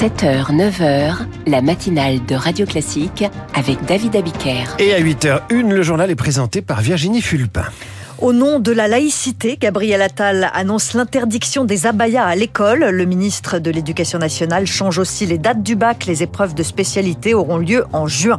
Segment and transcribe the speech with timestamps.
[0.00, 1.12] 7h, 9h,
[1.46, 3.22] la matinale de Radio Classique
[3.54, 4.64] avec David Abiker.
[4.78, 7.66] Et à 8h01, le journal est présenté par Virginie Fulpin.
[8.20, 12.80] Au nom de la laïcité, Gabriel Attal annonce l'interdiction des abayas à l'école.
[12.90, 16.04] Le ministre de l'Éducation nationale change aussi les dates du bac.
[16.04, 18.38] Les épreuves de spécialité auront lieu en juin.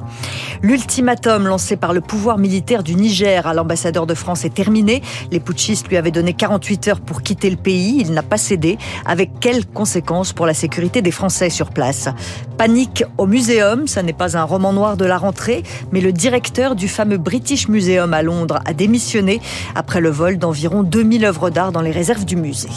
[0.62, 5.02] L'ultimatum lancé par le pouvoir militaire du Niger à l'ambassadeur de France est terminé.
[5.32, 7.98] Les putschistes lui avaient donné 48 heures pour quitter le pays.
[8.02, 8.78] Il n'a pas cédé.
[9.08, 12.08] Avec quelles conséquences pour la sécurité des Français sur place?
[12.62, 13.88] Panique au muséum.
[13.88, 17.68] Ça n'est pas un roman noir de la rentrée, mais le directeur du fameux British
[17.68, 19.42] Museum à Londres a démissionné
[19.74, 22.70] après le vol d'environ 2000 œuvres d'art dans les réserves du musée.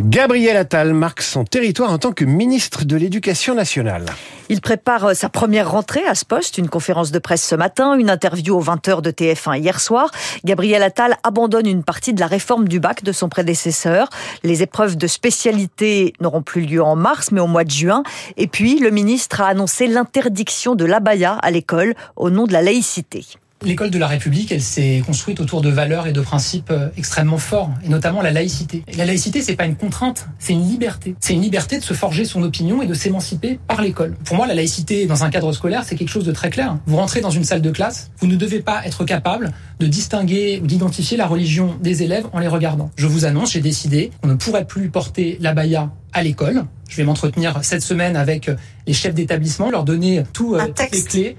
[0.00, 4.06] Gabriel Attal marque son territoire en tant que ministre de l'Éducation nationale.
[4.48, 7.94] Il prépare euh, sa première rentrée à ce poste, une conférence de presse ce matin,
[7.94, 10.12] une interview aux 20h de TF1 hier soir.
[10.44, 14.08] Gabriel Attal abandonne une partie de la réforme du bac de son prédécesseur.
[14.44, 18.04] Les épreuves de spécialité n'auront plus lieu en mars, mais au mois de juin.
[18.36, 22.62] Et puis, le ministre a annoncé l'interdiction de l'abaya à l'école au nom de la
[22.62, 23.26] laïcité.
[23.64, 27.38] L'école de la République, elle s'est construite autour de valeurs et de principes euh, extrêmement
[27.38, 28.84] forts, et notamment la laïcité.
[28.96, 31.16] la laïcité, c'est pas une contrainte, c'est une liberté.
[31.18, 34.14] C'est une liberté de se forger son opinion et de s'émanciper par l'école.
[34.24, 36.78] Pour moi, la laïcité dans un cadre scolaire, c'est quelque chose de très clair.
[36.86, 40.60] Vous rentrez dans une salle de classe, vous ne devez pas être capable de distinguer
[40.62, 42.90] ou d'identifier la religion des élèves en les regardant.
[42.96, 46.64] Je vous annonce, j'ai décidé qu'on ne pourrait plus porter la baya à l'école.
[46.88, 48.50] Je vais m'entretenir cette semaine avec
[48.86, 51.36] les chefs d'établissement, leur donner tout, euh, toutes les clés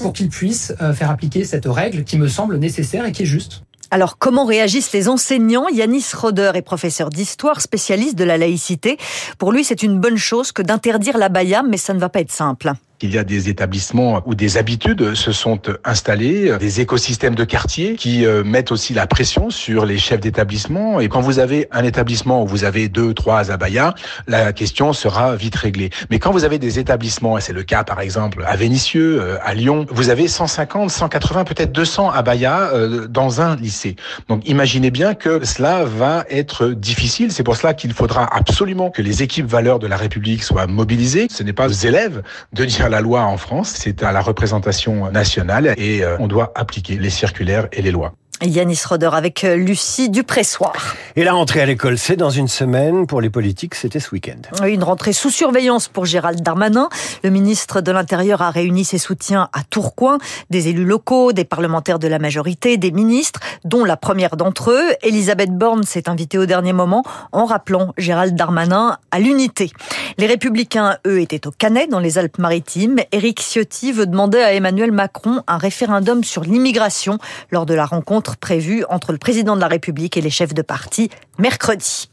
[0.00, 3.26] pour qu'ils puissent euh, faire appliquer cette règle qui me semble nécessaire et qui est
[3.26, 3.64] juste.
[3.92, 5.68] Alors, comment réagissent les enseignants?
[5.68, 8.96] Yanis Roder est professeur d'histoire, spécialiste de la laïcité.
[9.36, 12.20] Pour lui, c'est une bonne chose que d'interdire la baya, mais ça ne va pas
[12.20, 12.72] être simple.
[13.02, 17.96] Il y a des établissements où des habitudes se sont installées, des écosystèmes de quartier
[17.96, 21.00] qui euh, mettent aussi la pression sur les chefs d'établissement.
[21.00, 23.94] Et quand vous avez un établissement où vous avez deux, trois abayas,
[24.26, 25.90] la question sera vite réglée.
[26.10, 29.38] Mais quand vous avez des établissements, et c'est le cas par exemple à Vénissieux, euh,
[29.42, 33.96] à Lyon, vous avez 150, 180, peut-être 200 abayas euh, dans un lycée.
[34.28, 37.32] Donc imaginez bien que cela va être difficile.
[37.32, 41.26] C'est pour cela qu'il faudra absolument que les équipes valeurs de la République soient mobilisées.
[41.30, 45.10] Ce n'est pas aux élèves de dire la loi en France, c'est à la représentation
[45.10, 48.12] nationale et euh, on doit appliquer les circulaires et les lois.
[48.44, 50.96] Yanis Roder avec euh, Lucie Dupressoir.
[51.16, 53.06] Et la rentrée à l'école, c'est dans une semaine.
[53.06, 54.64] Pour les politiques, c'était ce week-end.
[54.66, 56.88] Une rentrée sous surveillance pour Gérald Darmanin.
[57.22, 60.18] Le ministre de l'Intérieur a réuni ses soutiens à Tourcoing,
[60.50, 64.92] des élus locaux, des parlementaires de la majorité, des ministres, dont la première d'entre eux,
[65.02, 69.70] Elisabeth Borne, s'est invitée au dernier moment en rappelant Gérald Darmanin à l'unité.
[70.18, 72.98] Les Républicains, eux, étaient au Canet, dans les Alpes-Maritimes.
[73.12, 77.18] Éric Ciotti veut demander à Emmanuel Macron un référendum sur l'immigration
[77.50, 80.62] lors de la rencontre prévu entre le président de la République et les chefs de
[80.62, 82.11] parti mercredi.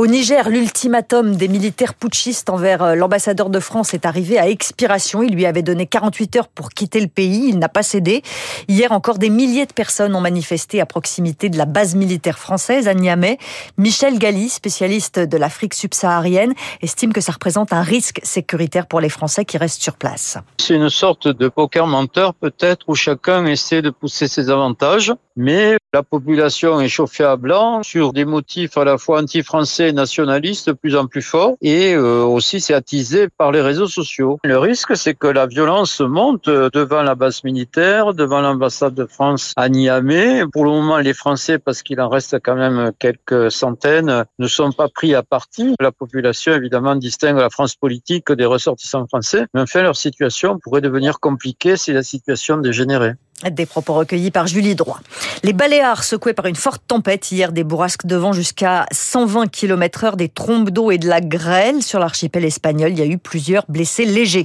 [0.00, 5.22] Au Niger, l'ultimatum des militaires putschistes envers euh, l'ambassadeur de France est arrivé à expiration.
[5.22, 7.50] Il lui avait donné 48 heures pour quitter le pays.
[7.50, 8.22] Il n'a pas cédé.
[8.66, 12.88] Hier encore, des milliers de personnes ont manifesté à proximité de la base militaire française
[12.88, 13.36] à Niamey.
[13.76, 19.10] Michel Galli, spécialiste de l'Afrique subsaharienne, estime que ça représente un risque sécuritaire pour les
[19.10, 20.38] Français qui restent sur place.
[20.56, 25.78] C'est une sorte de poker menteur peut-être où chacun essaie de pousser ses avantages, mais
[25.94, 30.68] la population est chauffée à blanc sur des motifs à la fois anti-français et nationalistes
[30.68, 34.38] de plus en plus forts et euh, aussi c'est attisé par les réseaux sociaux.
[34.44, 39.54] Le risque, c'est que la violence monte devant la base militaire, devant l'ambassade de France
[39.56, 40.42] à Niamey.
[40.52, 44.72] Pour le moment, les Français, parce qu'il en reste quand même quelques centaines, ne sont
[44.72, 45.74] pas pris à partie.
[45.80, 49.46] La population, évidemment, distingue la France politique des ressortissants français.
[49.54, 53.16] Mais enfin, leur situation pourrait devenir compliquée si la situation dégénérait.
[53.48, 55.00] Des propos recueillis par Julie Droit.
[55.44, 60.04] Les Baléares secoués par une forte tempête hier, des bourrasques de vent jusqu'à 120 km
[60.04, 62.90] heure, des trombes d'eau et de la grêle sur l'archipel espagnol.
[62.90, 64.44] Il y a eu plusieurs blessés légers.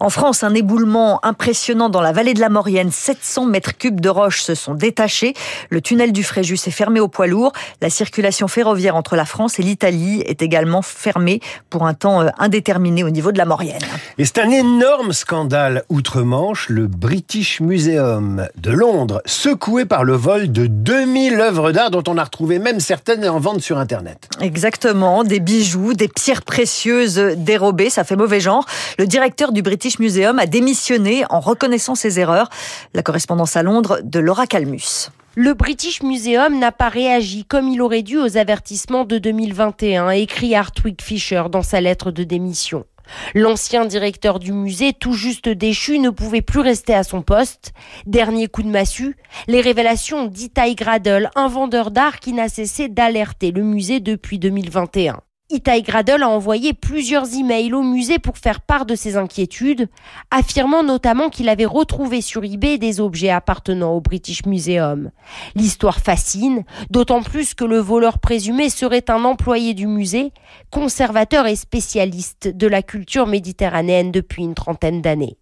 [0.00, 2.90] En France, un éboulement impressionnant dans la vallée de la Maurienne.
[2.90, 5.32] 700 mètres cubes de roches se sont détachés.
[5.70, 7.52] Le tunnel du Fréjus est fermé au poids lourd.
[7.80, 11.40] La circulation ferroviaire entre la France et l'Italie est également fermée
[11.70, 13.80] pour un temps euh, indéterminé au niveau de la Maurienne.
[14.18, 18.25] Et c'est un énorme scandale outre-Manche, le British Museum
[18.56, 22.80] de Londres, secoué par le vol de 2000 œuvres d'art dont on a retrouvé même
[22.80, 24.28] certaines en vente sur Internet.
[24.40, 28.66] Exactement, des bijoux, des pierres précieuses dérobées, ça fait mauvais genre.
[28.98, 32.48] Le directeur du British Museum a démissionné en reconnaissant ses erreurs.
[32.94, 35.10] La correspondance à Londres de Laura Calmus.
[35.34, 40.54] Le British Museum n'a pas réagi comme il aurait dû aux avertissements de 2021, écrit
[40.54, 42.86] Hartwig Fisher dans sa lettre de démission.
[43.34, 47.72] L'ancien directeur du musée, tout juste déchu, ne pouvait plus rester à son poste.
[48.06, 49.16] Dernier coup de massue,
[49.46, 55.20] les révélations d'Itai Gradel, un vendeur d'art qui n'a cessé d'alerter le musée depuis 2021.
[55.48, 59.88] Itai Gradel a envoyé plusieurs emails au musée pour faire part de ses inquiétudes,
[60.32, 65.12] affirmant notamment qu'il avait retrouvé sur eBay des objets appartenant au British Museum.
[65.54, 70.32] L'histoire fascine, d'autant plus que le voleur présumé serait un employé du musée,
[70.72, 75.38] conservateur et spécialiste de la culture méditerranéenne depuis une trentaine d'années.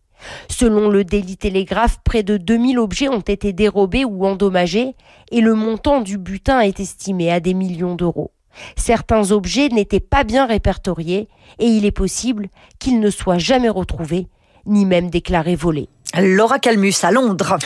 [0.51, 4.97] Selon le Daily Telegraph, près de 2000 objets ont été dérobés ou endommagés
[5.31, 8.34] et le montant du butin est estimé à des millions d'euros.
[8.77, 11.29] Certains objets n'étaient pas bien répertoriés
[11.59, 12.49] et il est possible
[12.79, 14.29] qu'ils ne soient jamais retrouvés,
[14.67, 15.89] ni même déclarés volés.
[16.21, 17.59] Laura Calmus à Londres.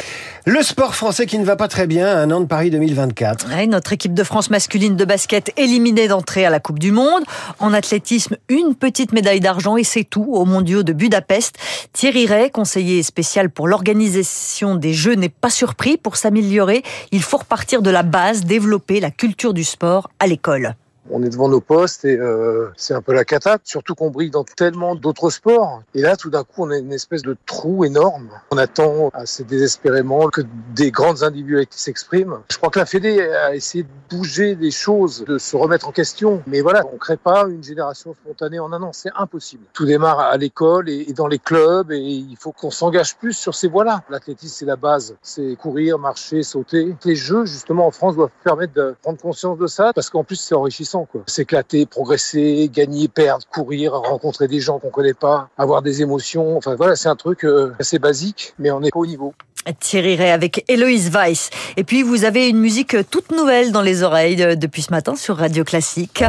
[0.47, 3.49] Le sport français qui ne va pas très bien un an de Paris 2024.
[3.67, 7.25] notre équipe de France masculine de basket éliminée d'entrée à la Coupe du Monde.
[7.59, 11.56] En athlétisme, une petite médaille d'argent et c'est tout aux mondiaux de Budapest.
[11.93, 15.99] Thierry Ray, conseiller spécial pour l'organisation des Jeux, n'est pas surpris.
[15.99, 20.75] Pour s'améliorer, il faut repartir de la base, développer la culture du sport à l'école
[21.10, 24.31] on est devant nos postes et euh, c'est un peu la cata, surtout qu'on brille
[24.31, 25.82] dans tellement d'autres sports.
[25.94, 28.28] Et là, tout d'un coup, on a une espèce de trou énorme.
[28.50, 30.43] On attend assez désespérément que
[30.75, 32.40] des grandes individualités s'expriment.
[32.50, 35.93] Je crois que la Fédé a essayé de bouger les choses, de se remettre en
[35.93, 36.43] question.
[36.46, 38.90] Mais voilà, on crée pas une génération spontanée en un an.
[38.93, 39.64] C'est impossible.
[39.72, 43.54] Tout démarre à l'école et dans les clubs et il faut qu'on s'engage plus sur
[43.54, 44.02] ces voies-là.
[44.11, 45.16] L'athlétisme, c'est la base.
[45.22, 46.94] C'est courir, marcher, sauter.
[47.04, 50.37] Les jeux, justement, en France, doivent permettre de prendre conscience de ça parce qu'en plus,
[50.37, 56.03] c'est enrichissant S'éclater, progresser, gagner, perdre, courir, rencontrer des gens qu'on connaît pas, avoir des
[56.03, 56.56] émotions.
[56.56, 59.35] Enfin voilà, c'est un truc euh, assez basique, mais on n'est pas au niveau.
[59.81, 61.50] Thierry Ray avec Héloïse Weiss.
[61.77, 65.15] Et puis vous avez une musique toute nouvelle dans les oreilles euh, depuis ce matin
[65.17, 66.25] sur Radio Classique.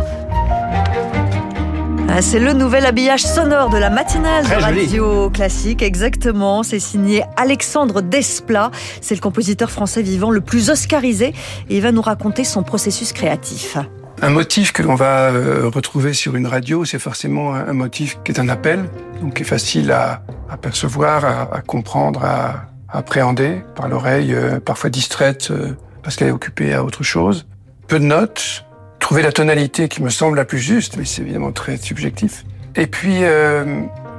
[2.12, 6.64] Ah, c'est le nouvel habillage sonore de la matinale de Radio Classique, exactement.
[6.64, 8.72] C'est signé Alexandre Desplat.
[9.00, 11.34] C'est le compositeur français vivant le plus oscarisé
[11.70, 13.78] et il va nous raconter son processus créatif.
[14.22, 18.34] Un motif que l'on va euh, retrouver sur une radio, c'est forcément un motif qui
[18.34, 18.90] est un appel,
[19.22, 20.22] donc qui est facile à,
[20.62, 21.24] percevoir,
[21.54, 25.74] à, comprendre, à, appréhender par l'oreille, euh, parfois distraite euh,
[26.04, 27.48] parce qu'elle est occupée à autre chose.
[27.88, 28.66] Peu de notes,
[29.00, 32.44] trouver la tonalité qui me semble la plus juste, mais c'est évidemment très subjectif.
[32.76, 33.24] Et puis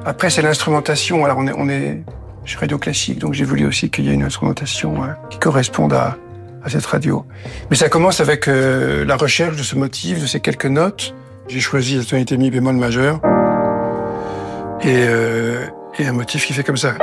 [0.05, 1.25] après, c'est l'instrumentation.
[1.25, 2.03] Alors on est, on est
[2.45, 4.95] chez Radio Classique, donc j'ai voulu aussi qu'il y ait une instrumentation
[5.31, 6.17] qui corresponde à,
[6.63, 7.25] à cette radio.
[7.71, 11.15] Mais ça commence avec euh, la recherche de ce motif, de ces quelques notes.
[11.49, 13.17] J'ai choisi la tonalité mi bémol majeur
[14.83, 15.67] et, euh,
[15.99, 16.95] et un motif qui fait comme ça.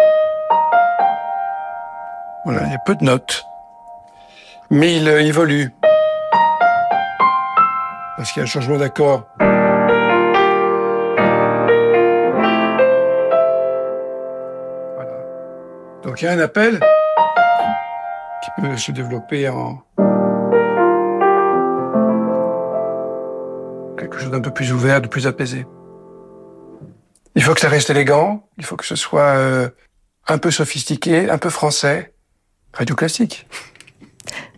[2.46, 3.46] Voilà, il y a peu de notes,
[4.70, 5.74] mais il euh, évolue
[8.16, 9.28] parce qu'il y a un changement d'accord.
[14.96, 15.12] Voilà.
[16.04, 16.80] Donc il y a un appel
[18.44, 19.84] qui peut se développer en
[23.98, 25.66] quelque chose d'un peu plus ouvert, de plus apaisé.
[27.36, 29.70] Il faut que ça reste élégant, il faut que ce soit euh,
[30.28, 32.14] un peu sophistiqué, un peu français,
[32.74, 33.48] radio classique.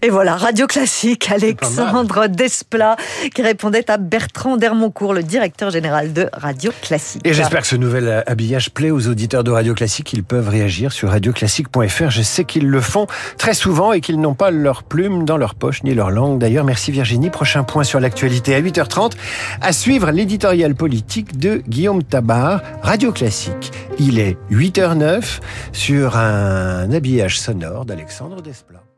[0.02, 2.96] Et voilà, Radio Classique, Alexandre Desplat,
[3.36, 7.22] qui répondait à Bertrand Dermoncourt, le directeur général de Radio Classique.
[7.26, 10.14] Et j'espère que ce nouvel habillage plaît aux auditeurs de Radio Classique.
[10.14, 12.10] Ils peuvent réagir sur radioclassique.fr.
[12.12, 13.08] Je sais qu'ils le font
[13.38, 16.40] très souvent et qu'ils n'ont pas leur plume dans leur poche ni leur langue.
[16.40, 17.30] D'ailleurs, merci Virginie.
[17.30, 19.12] Prochain point sur l'actualité à 8h30.
[19.60, 23.74] À suivre l'éditorial politique de Guillaume Tabar, Radio Classique.
[24.00, 25.40] Il est 8h09
[25.74, 28.89] sur un habillage sonore d'Alexandre Desplat.